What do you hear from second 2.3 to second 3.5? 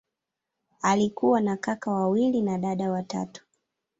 na dada watatu.